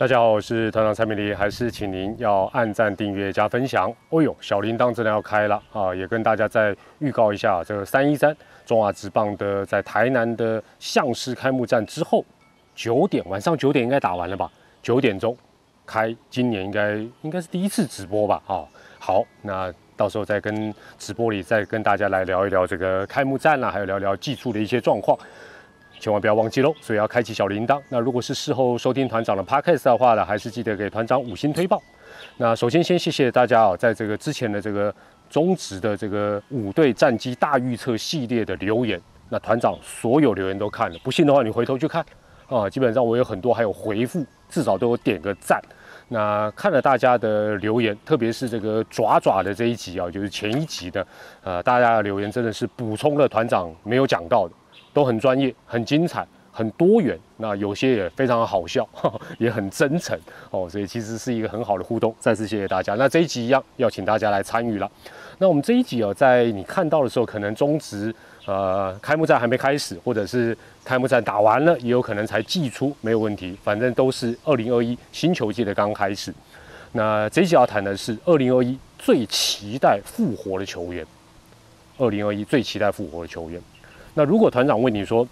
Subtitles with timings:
[0.00, 3.94] 大家好，我是团长蔡明黎，还是请您要按赞、订阅、加分享。
[4.08, 5.94] 哦呦，小铃铛真的要开了啊！
[5.94, 8.34] 也跟大家再预告一下，这个三一三
[8.64, 12.24] 中华职棒的在台南的象式开幕战之后，
[12.74, 14.50] 九点晚上九点应该打完了吧？
[14.82, 15.36] 九点钟
[15.84, 18.42] 开，今年应该应该是第一次直播吧？
[18.46, 18.64] 啊，
[18.98, 25.18] 好，那到时候再跟直播里再跟大家来聊一聊这个开幕战啦，还有聊聊技术的一些状况。
[26.00, 27.80] 千万不要忘记喽，所以要开启小铃铛。
[27.90, 31.80] 那如果是事后收听团长的 podcast 的话呢，还是记得给团长五星推报。
[32.38, 34.92] 那首先先谢谢大家啊，在这个之前的这个
[35.28, 42.04] 中职的这个五队战机大预测系列的留言，那团长所有留言都看了，不信的话你回头去看
[42.48, 45.60] 啊，基本上我有很多还有回复，至少都有点个赞。
[46.08, 51.06] 那看了大家的留言，特别是这个爪爪的这一集啊，就是前一集的，
[51.44, 54.54] 呃，大家的留言真的是补充了团长没有讲到的。
[54.92, 58.88] 都很专业、很精彩、很多元，那有些也非常好笑，
[59.38, 60.18] 也很真诚
[60.50, 62.14] 哦，所以其实是一个很好的互动。
[62.18, 62.94] 再次谢谢大家。
[62.94, 64.90] 那这一集一样要请大家来参与了。
[65.38, 68.14] 那我们这一集哦，在你看到的时候，可能中职
[68.44, 73.56] 呃开幕战还没开始，或者是开幕战打完了，也有可能才寄出，没有问题。
[73.62, 76.34] 反正都是二零二一新球季的刚开始。
[76.92, 81.06] 那这一集要谈的是二零二一最期待复活的球员。
[81.96, 83.62] 二零二一最期待复活的球员。
[84.14, 85.26] 那如果团长问你说，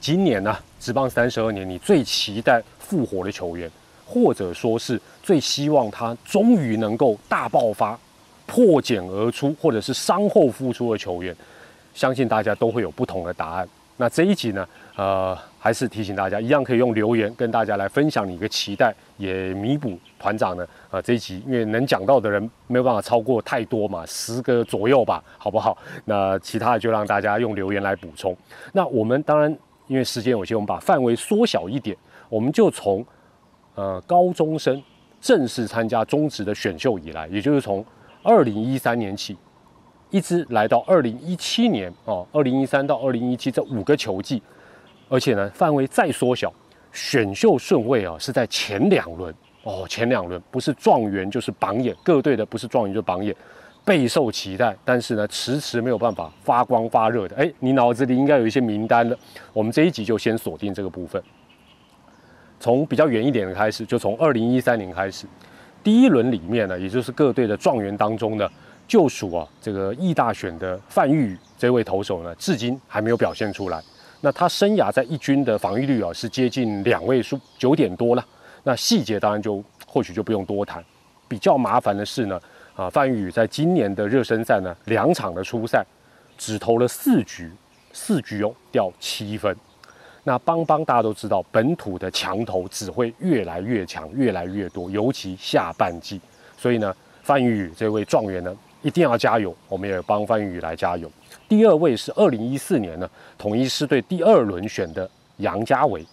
[0.00, 3.70] 今年呢，职棒三十二年，你最期待复活的球员，
[4.06, 7.98] 或者说是最希望他终于能够大爆发、
[8.46, 11.34] 破茧而出，或者是伤后复出的球员，
[11.94, 13.68] 相信大家都会有不同的答案。
[13.98, 25.76] 那这一集呢，呃，还是提醒大家，一样可以用留言跟大家来分享你一个期待，也弥补团长呢，呃，这一集因为能讲到的人没有办法超过太多嘛，十个左右吧，好不好？
[26.04, 28.36] 那其他的就让大家用留言来补充。
[28.72, 29.50] 那我们当然
[29.86, 31.96] 因为时间有限，我们把范围缩小一点，
[32.28, 33.02] 我们就从
[33.76, 34.82] 呃高中生
[35.22, 37.82] 正式参加中职的选秀以来，也就是从
[38.22, 39.34] 二零一三年起。
[40.16, 44.42] 一直来到二零一七年哦，二零一三到二零一七这五个球季，
[45.10, 46.50] 而且呢范围再缩小，
[46.90, 53.36] 选秀顺位啊是在前两轮哦，前两轮不是状元就是榜眼，各队的不是状元就是榜眼，
[53.84, 59.18] 备受期待，但是呢迟迟没有办法发光发热的，哎，你脑子里应该有一些名单了，
[59.52, 61.22] 我们这一集就先锁定这个部分，
[62.58, 65.26] 从比较远一点的开始，就从二零一三年开始，
[65.84, 68.48] 第一轮里面呢，也就是各队的状元当中呢。
[68.86, 73.82] 就属啊，这个义大选的范玉宇这位投手呢，至今还没有表现出来。
[74.20, 78.24] 那他生涯在一军的防御率啊，是接近两位数，九点多了。
[78.62, 80.82] 那细节当然就或许就不用多谈。
[81.28, 82.40] 比较麻烦的是呢，
[82.74, 85.84] 啊，范玉宇在今年的热身赛呢，两场的初赛
[86.38, 87.50] 只投了四局，
[87.92, 89.54] 四局哦掉七分。
[90.24, 96.20] 那邦邦大家都知道，本土的强投只会越来越强，越来越多，尤其下半季。
[96.56, 98.56] 所以呢，范玉宇这位状元呢。
[98.82, 99.54] 一定要加油！
[99.68, 101.10] 我们也帮范宇来加油。
[101.48, 106.04] 第二位是二零一四年呢，统一狮队第二轮选的杨家伟。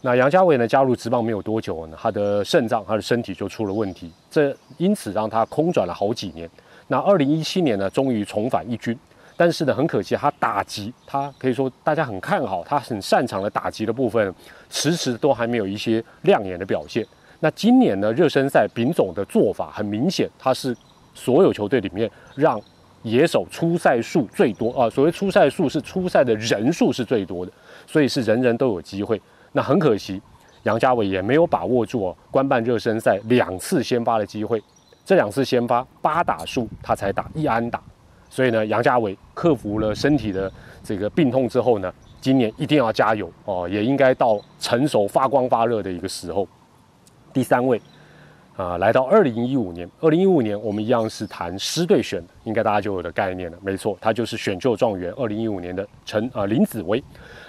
[0.00, 6.48] 那杨家伟呢，加入职棒没有多久呢，他的肾脏、他的身体就出了问题，这因此让他空转了好几年。
[6.88, 8.98] 那二零一七年呢，终于重返一军，
[9.36, 14.34] 但是呢，很可惜，他打击，他可以说大家很看好，他很擅长的打击的部分，
[14.68, 17.06] 迟迟都还没有一些亮眼的表现。
[17.40, 20.76] 那今年呢，热身赛丙总的做法很明显，他是。
[21.14, 22.60] 所有球队里面，让
[23.02, 24.90] 野手出赛数最多啊！
[24.90, 27.52] 所谓出赛数是出赛的人数是最多的，
[27.86, 29.20] 所以是人人都有机会。
[29.52, 30.20] 那很可惜，
[30.64, 34.62] 杨家伟也没有把握住哦，官办热身赛两次先发的机会，
[35.04, 37.80] 这两次先发八打数他才打一安打，
[38.28, 40.50] 所以呢，杨家伟克服了身体的
[40.82, 46.48] 这个病痛之后呢，今年一定要加油哦，也应该到成熟发光发热的一个时候。
[47.32, 47.80] 第三位。
[48.56, 53.58] 啊，来到二零一五年，二零一五年我们一样是谈师队选的，应该大家就有的概念了。
[53.60, 57.02] 没错，他就是选秀状元，二零一五年的陈啊林子威。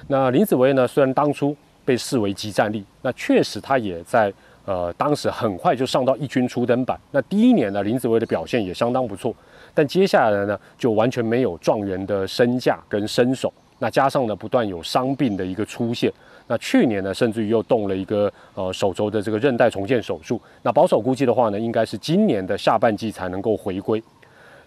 [0.07, 1.55] 那林子威呢，虽然当初
[1.85, 4.33] 被视为极战力，那确实他也在
[4.65, 6.99] 呃当时很快就上到一军初登板。
[7.11, 9.31] 那第一年呢，林子威的表现也相当不错，
[9.75, 13.53] 但接下来呢，就完全没有状元的身价跟身手。
[13.77, 16.11] 那加上呢，不断有伤病的一个出现。
[16.47, 20.39] 那去年呢，甚至于又动了一个呃手肘的这个韧带重建手术。
[20.61, 24.01] 那保守估计的话呢，应该是今年的下半季才能够回归。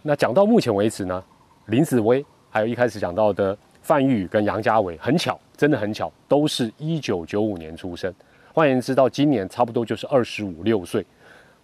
[0.03, 1.23] 那讲到目前为止呢，
[1.67, 8.13] 林子威还有一开始讲到的范玉宇跟杨家伟，很巧，真的很巧，都是一九九五年出生。
[8.53, 11.07] 换言之，到今年差不多就是二十五六岁，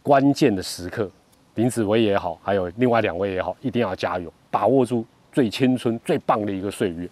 [0.00, 1.10] 关键的时刻，
[1.56, 7.08] 林子威也好，还有另外两位也好，一定要加油，把握住最青春、最棒的一个岁月。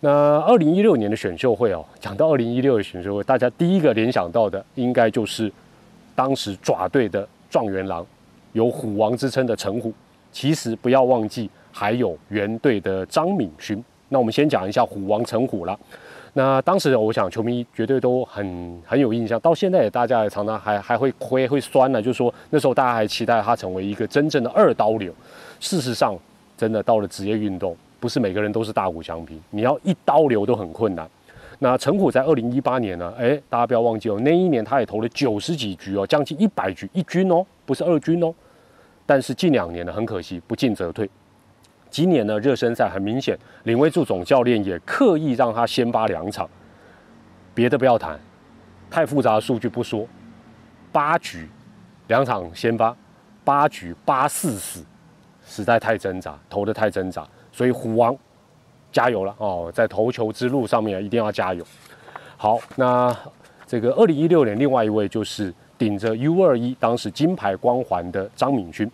[0.00, 5.52] 那二零一六年的选秀会哦，讲到二零一六的选秀会，大家第一个联想到的应该就是
[6.14, 8.06] 当时爪队的状元郎，
[8.52, 9.92] 有虎王之称的陈虎。
[10.30, 13.82] 其实不要忘记还有原队的张敏勋。
[14.10, 15.76] 那我们先讲一下虎王陈虎了。
[16.34, 25.12] 那当时我想球迷绝对都很很有印象，到现在也大家也常常还还会亏会酸呢，就是说那时候大家还期待他成为一个真正的二刀流。
[25.58, 26.16] 事实上，
[26.56, 27.76] 真的到了职业运动。
[28.00, 31.08] 不是每个人都是大虎相拼，你要一刀流都很困难。
[31.60, 33.12] 那陈虎在二零一八年呢？
[33.18, 38.32] 哎，大家不要忘记哦，那一年他也投了九十几局哦，将近一百局一军哦，不是二军哦。
[39.04, 41.10] 但是近两年呢，很可惜不进则退。
[41.90, 46.48] 今年呢，热身赛很明显，林威柱总教练也刻意让他先发两场，
[47.54, 48.20] 别的不要谈，
[48.88, 50.06] 太复杂的数据不说，
[50.92, 51.48] 八局
[52.06, 52.94] 两场先发，
[53.42, 54.84] 八局八四死，
[55.44, 57.26] 实在太挣扎，投的太挣扎。
[57.58, 58.16] 所以虎王
[58.92, 61.64] 加油了哦，在投球之路上面一定要加油。
[62.36, 63.12] 好，那
[63.66, 68.88] 这个二零一六年另外一位就是顶着 U 二一当时金牌光环的张敏勋。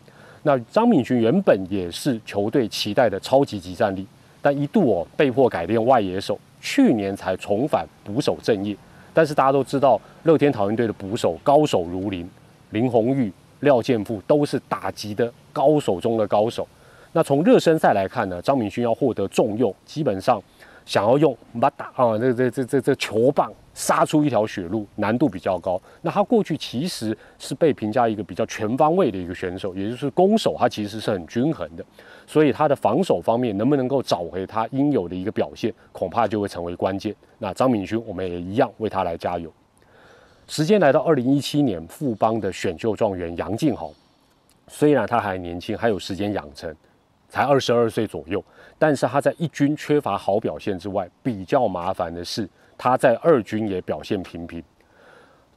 [0.44, 4.06] 那张敏勋原本也是球队期待的超级级战力，
[4.40, 8.74] 但一度哦被迫改练外野手，去年才重返捕手阵业。
[9.12, 12.26] 但是大家都知道，乐天桃园队的捕手高手如林，
[12.70, 13.30] 林红玉、
[13.60, 16.66] 廖建富都是打击的高手中的高手。
[17.16, 20.42] 那从热身赛来看呢，张敏勋要获得重用，基本上
[20.84, 25.80] 想要用把打啊，这这这这这球棒杀出一条血路，难度比较高。
[26.02, 31.84] 那他过去其实是被评价一个比较全方位的一个选手，也就是攻守他其实是很均衡的，
[32.26, 37.14] 所以他的防守方面能不能够找回他应有的一个表现，恐怕就会成为关键。
[37.38, 39.48] 那张敏勋，我们也一样为他来加油。
[40.48, 43.92] 时间来到二零一七年，富邦的选秀状元杨敬豪，
[44.66, 46.74] 虽然他还年轻，还有时间养成。
[47.34, 48.40] 才二十二岁左右，
[48.78, 52.48] 但是他在一军缺乏好表现之外，比较麻烦的是
[52.78, 54.62] 他在二军也表现平平。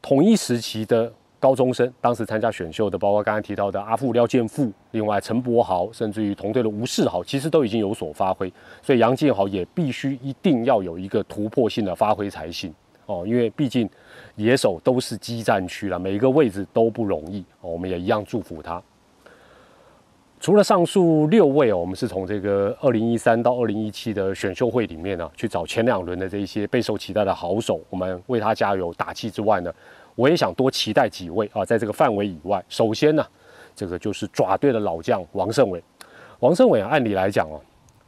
[0.01, 8.51] 同一时期的高中生，当时参加选秀的，包括刚才提到的阿富廖健富，另外陈柏豪，甚至于同队的吴世豪，其实都已经有所发挥。
[8.81, 12.73] 所以杨建豪也必须一定要有一个突破性的发挥才行
[13.05, 13.87] 哦，因为毕竟
[14.35, 18.81] 野手都是激战区了，每一个位置都不容易，我们也一样祝福他。
[20.47, 29.69] 除了上述六位哦，我们是从这个二零一三到二零一七的选秀会里面呢，去找前两轮的这一些备受期待的好手，我们为他加油打气之外呢，
[30.15, 33.27] 我也想多期待几位啊，在这个范围以外，首先呢，
[33.75, 35.83] 这个就是爪队的老将王胜伟。
[36.39, 37.59] 王胜伟啊，按理来讲哦，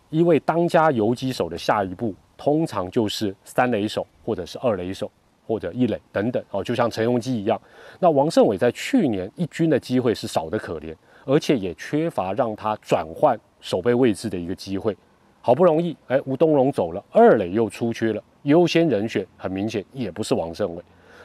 [0.10, 5.12] 一位当家游击手的下一步，通常就是三垒手或者是二垒手
[5.46, 7.62] 或者一垒等等哦，就像陈荣基一样。
[8.00, 10.96] 那王胜伟在去年一军的机会是少得可怜。
[11.30, 14.98] 而且也缺乏让他转换守备位置的一个机会，
[15.42, 20.82] 好不容易，哎，吴东龙走了，二垒又出缺了，优先人选很明显也不是王胜伟，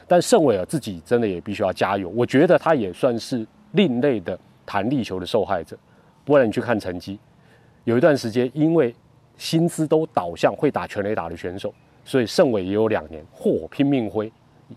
[0.07, 5.75] 但胜伟啊自己真的也必须要加油，我觉得他也算是另类的弹力球的受害者，
[6.23, 7.17] 不然你去看成绩，
[7.85, 8.93] 有一段时间因为
[9.37, 11.73] 薪资都导向会打全垒打的选手，
[12.03, 14.31] 所以胜伟也有两年嚯拼命挥，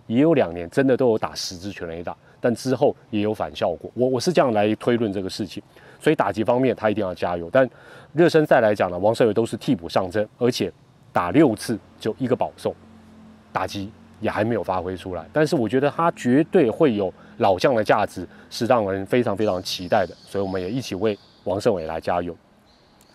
[0.07, 2.17] 也有两年真的都有打十支全垒打。
[2.41, 5.63] 但之后也有反效果，我我是这样来推论这个事情，
[6.01, 7.49] 所以打击方面他一定要加油。
[7.53, 7.69] 但
[8.13, 10.73] 热身赛来讲呢，王胜伟都是替补上阵，而且
[11.13, 12.75] 打六次就一个保送，
[13.53, 13.91] 打击
[14.21, 15.27] 也还没有发挥出来。
[15.33, 20.15] 但是我觉得他绝对会有老将的价值，是让人非常非常期待的。
[20.25, 22.37] 所以我们也一起为王胜伟来加油。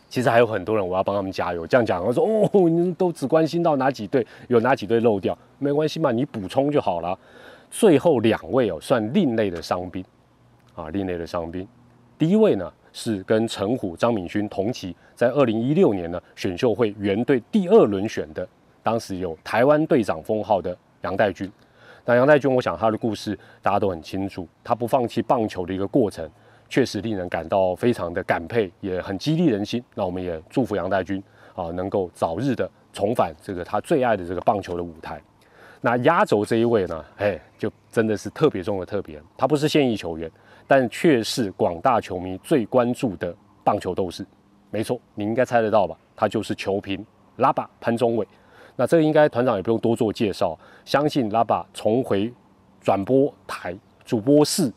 [0.10, 1.65] 其实还有很多人，我要帮他们加油。
[1.65, 7.18] 这样讲，我说哦，你们都只关心到哪几队，有哪几队漏掉，没关系嘛，你补充就好了。
[7.74, 10.06] 最后两位哦，算另类的伤兵，
[10.75, 11.68] 啊，另类的伤兵。
[12.20, 18.48] 第一位呢是跟陈虎、张敏勋同期，在二零一六年呢选秀会原队第二轮选的，
[18.84, 21.51] 当时有台湾队长封号的杨代军。
[22.06, 26.30] 那杨代军，我想他的故事大家都很清楚，他不放弃棒球的一个过程，
[26.70, 29.84] 确实令人感到非常的感佩，也很激励人心。
[29.96, 31.22] 那我们也祝福杨代军
[31.56, 35.20] 啊，能够早日的重返这个他最爱的这个棒球的舞台。
[35.86, 37.04] 那压轴这一位呢？
[37.18, 39.22] 哎，就真的是特别中的特别。
[39.36, 40.32] 他不是现役球员，
[40.66, 43.36] 但却是广大球迷最关注的
[43.66, 44.25] 棒球斗士。
[44.72, 45.98] 没错，你应该猜得到吧？
[46.16, 48.25] 他就是球评拉巴潘宗伟。
[48.78, 52.34] 那这个应该团长也不用多做介绍，相信拉巴重回
[52.80, 54.72] 转播台主播室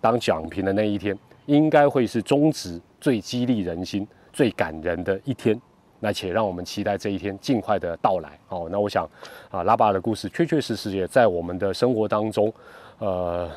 [0.00, 5.60] 当讲评的那一天，应该会是中职最激励人心、最感人的一天。
[6.04, 8.36] 那且让我们期待这一天尽快的到来。
[8.48, 9.08] 好，那我想，
[9.52, 12.52] 啊，拉巴的故事确确实实也在我们的生活当中。
[12.98, 13.48] 呃，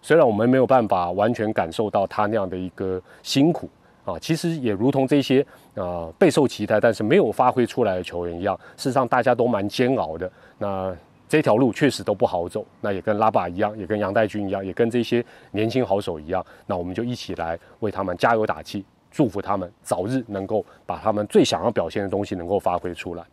[0.00, 3.68] 虽然我们没有办法完全感受到他那样的一个辛苦，
[4.06, 10.32] 啊，其实也如同这些啊备受期待但是没有发挥出来的球员一样，事实上大家都蛮煎熬的。
[10.56, 10.96] 那
[11.28, 16.44] 这条路确实都不好走，那也跟拉巴一样，也跟杨代军一样，也跟这些年轻好手一样。
[16.66, 23.24] 那我们就一起来为他们加油打气，祝福他们早日能够把他们最想要表现的东西能够发挥出来。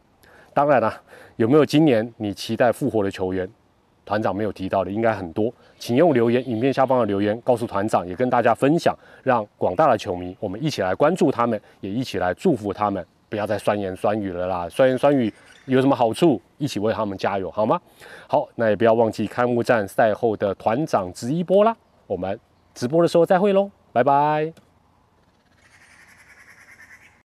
[0.54, 0.94] 当然了，
[1.36, 3.48] 有没有今年你期待复活的球员？
[4.06, 15.32] 团长没有提到的应该很多，请用留言，影片下方的留言告诉团长，也跟大家分享，让广大的球迷我们一起来关注他们，也一起来祝福他们，不要再酸言酸语了啦，酸言酸语
[15.66, 16.42] 有什么好处？
[16.58, 17.78] 一起为他们加油好吗？
[18.28, 21.76] 好，那也不要忘记开幕战赛后的团长直播啦，
[22.08, 22.40] 我们
[22.74, 24.67] 直播的时候再会喽，拜拜。